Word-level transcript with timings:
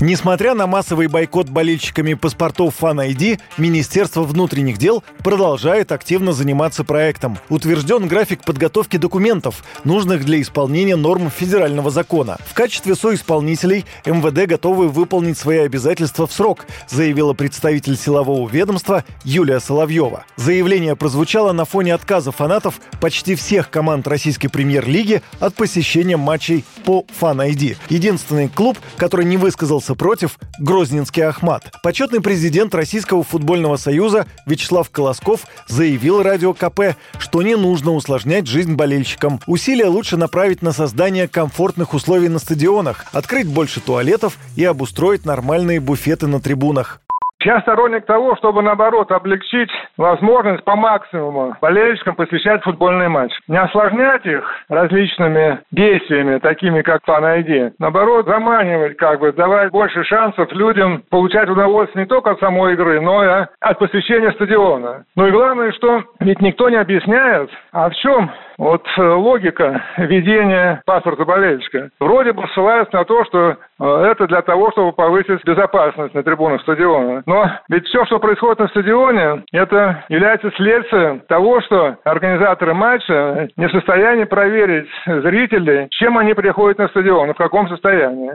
Несмотря 0.00 0.54
на 0.54 0.68
массовый 0.68 1.08
бойкот 1.08 1.48
болельщиками 1.48 2.14
паспортов 2.14 2.76
Fan 2.80 3.04
ID, 3.04 3.40
Министерство 3.56 4.22
внутренних 4.22 4.78
дел 4.78 5.02
продолжает 5.24 5.90
активно 5.90 6.32
заниматься 6.32 6.84
проектом. 6.84 7.36
Утвержден 7.48 8.06
график 8.06 8.44
подготовки 8.44 8.96
документов, 8.96 9.64
нужных 9.82 10.24
для 10.24 10.40
исполнения 10.40 10.94
норм 10.94 11.32
федерального 11.32 11.90
закона. 11.90 12.38
В 12.46 12.54
качестве 12.54 12.94
соисполнителей 12.94 13.86
МВД 14.06 14.48
готовы 14.48 14.88
выполнить 14.88 15.36
свои 15.36 15.58
обязательства 15.58 16.28
в 16.28 16.32
срок, 16.32 16.66
заявила 16.88 17.32
представитель 17.32 17.96
силового 17.96 18.48
ведомства 18.48 19.04
Юлия 19.24 19.58
Соловьева. 19.58 20.24
Заявление 20.36 20.94
прозвучало 20.94 21.50
на 21.50 21.64
фоне 21.64 21.92
отказа 21.92 22.30
фанатов 22.30 22.80
почти 23.00 23.34
всех 23.34 23.68
команд 23.68 24.06
российской 24.06 24.46
премьер-лиги 24.46 25.22
от 25.40 25.56
посещения 25.56 26.16
матчей 26.16 26.64
по 26.84 27.04
Fan 27.20 27.50
ID. 27.50 27.76
Единственный 27.88 28.48
клуб, 28.48 28.78
который 28.96 29.24
не 29.24 29.36
высказался 29.36 29.87
против– 29.94 30.38
Грозненский 30.60 31.22
Ахмат. 31.22 31.72
Почетный 31.82 32.20
президент 32.20 32.74
Российского 32.74 33.22
футбольного 33.22 33.76
союза 33.76 34.26
Вячеслав 34.46 34.90
Колосков 34.90 35.46
заявил 35.68 36.22
радио 36.22 36.54
КП, 36.54 36.96
что 37.18 37.42
не 37.42 37.56
нужно 37.56 37.92
усложнять 37.92 38.46
жизнь 38.46 38.74
болельщикам. 38.74 39.40
Усилия 39.46 39.86
лучше 39.86 40.16
направить 40.16 40.62
на 40.62 40.72
создание 40.72 41.28
комфортных 41.28 41.94
условий 41.94 42.28
на 42.28 42.38
стадионах, 42.38 43.06
открыть 43.12 43.46
больше 43.46 43.80
туалетов 43.80 44.38
и 44.56 44.64
обустроить 44.64 45.24
нормальные 45.24 45.80
буфеты 45.80 46.26
на 46.26 46.40
трибунах. 46.40 47.00
Я 47.44 47.60
сторонник 47.60 48.04
того, 48.04 48.34
чтобы, 48.36 48.62
наоборот, 48.62 49.12
облегчить 49.12 49.70
возможность 49.96 50.64
по 50.64 50.74
максимуму 50.74 51.56
болельщикам 51.60 52.16
посещать 52.16 52.62
футбольный 52.64 53.08
матч. 53.08 53.32
Не 53.46 53.60
осложнять 53.60 54.26
их 54.26 54.44
различными 54.68 55.60
действиями, 55.70 56.38
такими 56.38 56.82
как 56.82 57.02
по 57.02 57.20
найди. 57.20 57.70
Наоборот, 57.78 58.26
заманивать, 58.26 58.96
как 58.96 59.20
бы, 59.20 59.32
давать 59.32 59.70
больше 59.70 60.02
шансов 60.02 60.50
людям 60.52 61.04
получать 61.10 61.48
удовольствие 61.48 62.04
не 62.04 62.08
только 62.08 62.32
от 62.32 62.40
самой 62.40 62.72
игры, 62.72 63.00
но 63.00 63.24
и 63.24 63.46
от 63.60 63.78
посещения 63.78 64.32
стадиона. 64.32 65.04
Ну 65.14 65.26
и 65.28 65.30
главное, 65.30 65.70
что 65.72 66.02
ведь 66.18 66.40
никто 66.40 66.68
не 66.68 66.76
объясняет, 66.76 67.50
а 67.72 67.88
в 67.88 67.94
чем 67.94 68.30
вот 68.58 68.84
э, 68.96 69.02
логика 69.02 69.84
ведения 69.96 70.82
паспорта 70.84 71.24
болельщика. 71.24 71.90
Вроде 72.00 72.32
бы 72.32 72.46
ссылаются 72.48 72.96
на 72.96 73.04
то, 73.04 73.24
что 73.24 73.56
э, 73.80 74.06
это 74.10 74.26
для 74.26 74.42
того, 74.42 74.70
чтобы 74.72 74.92
повысить 74.92 75.44
безопасность 75.44 76.14
на 76.14 76.22
трибунах 76.22 76.60
стадиона. 76.62 77.22
Но 77.26 77.50
ведь 77.68 77.86
все, 77.86 78.04
что 78.06 78.18
происходит 78.18 78.58
на 78.58 78.68
стадионе, 78.68 79.44
это 79.52 80.04
является 80.08 80.50
следствием 80.56 81.20
того, 81.20 81.60
что 81.60 81.96
организаторы 82.04 82.74
матча 82.74 83.48
не 83.56 83.68
в 83.68 83.72
состоянии 83.72 84.24
проверить 84.24 84.88
зрителей, 85.06 85.86
чем 85.90 86.18
они 86.18 86.34
приходят 86.34 86.78
на 86.78 86.88
стадион, 86.88 87.32
в 87.32 87.36
каком 87.38 87.68
состоянии. 87.68 88.32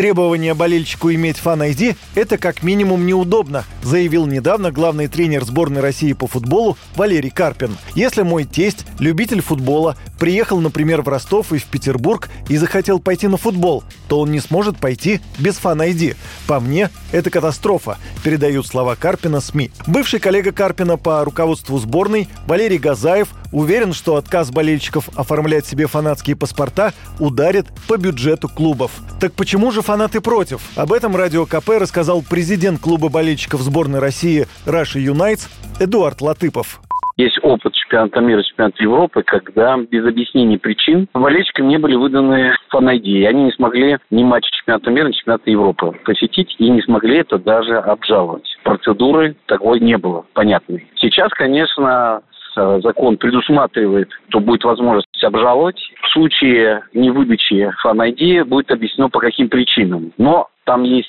Требование 0.00 0.54
болельщику 0.54 1.12
иметь 1.12 1.36
фан-айди– 1.36 1.94
это 2.14 2.38
как 2.38 2.62
минимум 2.62 3.04
неудобно, 3.04 3.66
заявил 3.82 4.24
недавно 4.24 4.72
главный 4.72 5.08
тренер 5.08 5.44
сборной 5.44 5.82
России 5.82 6.14
по 6.14 6.26
футболу 6.26 6.78
Валерий 6.96 7.28
Карпин. 7.28 7.76
Если 7.94 8.22
мой 8.22 8.44
тесть, 8.44 8.86
любитель 8.98 9.42
футбола, 9.42 9.98
приехал, 10.18 10.58
например, 10.58 11.02
в 11.02 11.08
Ростов 11.08 11.52
и 11.52 11.58
в 11.58 11.66
Петербург 11.66 12.30
и 12.48 12.56
захотел 12.56 12.98
пойти 12.98 13.28
на 13.28 13.36
футбол, 13.36 13.84
то 14.08 14.20
он 14.20 14.32
не 14.32 14.40
сможет 14.40 14.78
пойти 14.78 15.20
без 15.38 15.56
фан-айди. 15.56 16.16
По 16.46 16.60
мне, 16.60 16.88
это 17.12 17.28
катастрофа, 17.28 17.98
передают 18.24 18.66
слова 18.66 18.96
Карпина 18.96 19.42
СМИ. 19.42 19.70
Бывший 19.86 20.18
коллега 20.18 20.52
Карпина 20.52 20.96
по 20.96 21.22
руководству 21.26 21.78
сборной 21.78 22.26
Валерий 22.46 22.78
Газаев 22.78 23.28
уверен, 23.52 23.92
что 23.92 24.16
отказ 24.16 24.50
болельщиков 24.50 25.08
оформлять 25.16 25.66
себе 25.66 25.86
фанатские 25.86 26.36
паспорта 26.36 26.92
ударит 27.18 27.66
по 27.88 27.96
бюджету 27.96 28.48
клубов. 28.48 28.92
Так 29.20 29.32
почему 29.32 29.70
же 29.70 29.82
фанаты 29.82 30.20
против? 30.20 30.60
Об 30.76 30.92
этом 30.92 31.16
Радио 31.16 31.46
КП 31.46 31.80
рассказал 31.80 32.22
президент 32.28 32.80
клуба 32.80 33.08
болельщиков 33.08 33.60
сборной 33.60 34.00
России 34.00 34.46
«Russia 34.66 34.98
Unites» 34.98 35.48
Эдуард 35.78 36.20
Латыпов. 36.20 36.80
Есть 37.20 37.38
опыт 37.42 37.74
чемпионата 37.74 38.20
мира, 38.20 38.42
чемпионата 38.42 38.82
Европы, 38.82 39.22
когда 39.22 39.76
без 39.76 40.06
объяснений 40.06 40.56
причин 40.56 41.06
болельщикам 41.12 41.68
не 41.68 41.76
были 41.76 41.94
выданы 41.94 42.54
Fan 42.70 42.97
ID, 42.97 43.24
они 43.24 43.44
не 43.44 43.52
смогли 43.52 43.98
ни 44.10 44.22
матч 44.22 44.44
чемпионата 44.50 44.90
мира, 44.90 45.08
ни 45.08 45.12
чемпионата 45.12 45.50
Европы 45.50 45.92
посетить, 46.06 46.56
и 46.58 46.70
не 46.70 46.80
смогли 46.80 47.18
это 47.18 47.38
даже 47.38 47.76
обжаловать. 47.76 48.48
Процедуры 48.64 49.36
такой 49.44 49.80
не 49.80 49.98
было 49.98 50.24
понятной. 50.32 50.88
Сейчас, 50.96 51.28
конечно, 51.32 52.22
закон 52.54 53.16
предусматривает, 53.16 54.10
то 54.30 54.40
будет 54.40 54.64
возможность 54.64 55.22
обжаловать. 55.22 55.80
В 56.02 56.08
случае 56.12 56.82
невыдачи 56.94 57.70
фан-ID 57.82 58.44
будет 58.44 58.70
объяснено, 58.70 59.08
по 59.08 59.20
каким 59.20 59.48
причинам. 59.48 60.12
Но 60.18 60.48
там 60.64 60.82
есть 60.84 61.08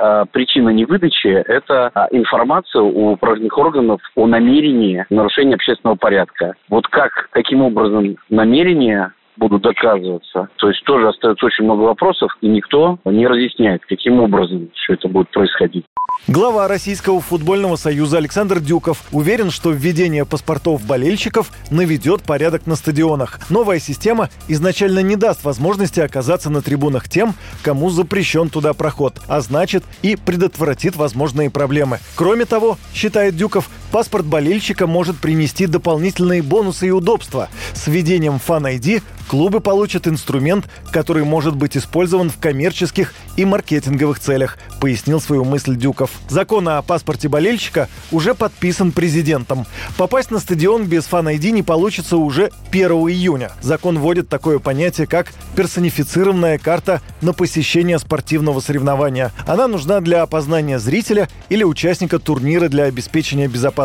э, 0.00 0.24
причина 0.32 0.70
невыдачи– 0.70 1.28
это 1.48 1.90
э, 1.94 2.16
информация 2.16 2.82
у 2.82 3.16
правоохранительных 3.16 3.58
органов 3.58 4.00
о 4.14 4.26
намерении 4.26 5.06
нарушения 5.10 5.54
общественного 5.54 5.96
порядка. 5.96 6.54
Вот 6.68 6.88
как, 6.88 7.28
каким 7.30 7.62
образом 7.62 8.16
намерение 8.28 9.12
будут 9.36 9.62
доказываться. 9.62 10.48
То 10.56 10.68
есть 10.68 10.82
тоже 10.84 11.08
остается 11.08 11.46
очень 11.46 11.64
много 11.64 11.82
вопросов, 11.82 12.30
и 12.40 12.48
никто 12.48 12.98
не 13.04 13.26
разъясняет, 13.26 13.82
каким 13.86 14.20
образом 14.20 14.70
все 14.74 14.94
это 14.94 15.08
будет 15.08 15.30
происходить. 15.30 15.84
Глава 16.28 16.66
Российского 16.66 17.20
футбольного 17.20 17.76
союза 17.76 18.16
Александр 18.18 18.58
Дюков 18.58 19.04
уверен, 19.12 19.50
что 19.50 19.70
введение 19.70 20.24
паспортов 20.24 20.84
болельщиков 20.84 21.52
наведет 21.70 22.22
порядок 22.22 22.66
на 22.66 22.74
стадионах. 22.74 23.38
Новая 23.48 23.78
система 23.78 24.28
изначально 24.48 25.00
не 25.00 25.14
даст 25.14 25.44
возможности 25.44 26.00
оказаться 26.00 26.50
на 26.50 26.62
трибунах 26.62 27.08
тем, 27.08 27.34
кому 27.62 27.90
запрещен 27.90 28.48
туда 28.48 28.72
проход, 28.72 29.20
а 29.28 29.40
значит 29.40 29.84
и 30.02 30.16
предотвратит 30.16 30.96
возможные 30.96 31.48
проблемы. 31.48 31.98
Кроме 32.16 32.44
того, 32.44 32.76
считает 32.92 33.36
Дюков, 33.36 33.70
паспорт 33.92 34.26
болельщика 34.26 34.86
может 34.86 35.18
принести 35.18 35.66
дополнительные 35.66 36.42
бонусы 36.42 36.88
и 36.88 36.90
удобства. 36.90 37.48
С 37.74 37.86
введением 37.86 38.40
Fan 38.44 38.76
ID 38.78 39.02
клубы 39.28 39.60
получат 39.60 40.06
инструмент, 40.08 40.66
который 40.90 41.24
может 41.24 41.56
быть 41.56 41.76
использован 41.76 42.30
в 42.30 42.38
коммерческих 42.38 43.14
и 43.36 43.44
маркетинговых 43.44 44.18
целях, 44.18 44.58
пояснил 44.80 45.20
свою 45.20 45.44
мысль 45.44 45.76
Дюков. 45.76 46.10
Закон 46.28 46.68
о 46.68 46.82
паспорте 46.82 47.28
болельщика 47.28 47.88
уже 48.12 48.34
подписан 48.34 48.92
президентом. 48.92 49.66
Попасть 49.96 50.30
на 50.30 50.38
стадион 50.38 50.86
без 50.86 51.04
фан-айди 51.04 51.50
не 51.50 51.62
получится 51.62 52.16
уже 52.16 52.50
1 52.70 52.90
июня. 52.90 53.50
Закон 53.62 53.98
вводит 53.98 54.28
такое 54.28 54.58
понятие, 54.58 55.06
как 55.06 55.32
персонифицированная 55.54 56.58
карта 56.58 57.00
на 57.20 57.32
посещение 57.32 57.98
спортивного 57.98 58.60
соревнования. 58.60 59.32
Она 59.46 59.68
нужна 59.68 60.00
для 60.00 60.22
опознания 60.22 60.78
зрителя 60.78 61.28
или 61.48 61.64
участника 61.64 62.18
турнира 62.18 62.68
для 62.68 62.84
обеспечения 62.84 63.48
безопасности. 63.48 63.75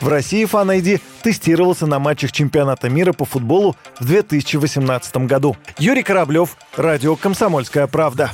В 0.00 0.08
России 0.08 0.44
фан-айди 0.44 1.00
тестировался 1.22 1.86
на 1.86 1.98
матчах 1.98 2.32
чемпионата 2.32 2.88
мира 2.88 3.12
по 3.12 3.24
футболу 3.24 3.76
в 4.00 4.04
2018 4.04 5.16
году. 5.26 5.56
Юрий 5.78 6.02
Кораблев, 6.02 6.56
Радио 6.76 7.16
«Комсомольская 7.16 7.86
правда» 7.86 8.30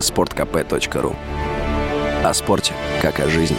sportkp.ru 0.00 1.16
О 2.24 2.34
спорте, 2.34 2.74
как 3.00 3.20
о 3.20 3.28
жизни. 3.28 3.56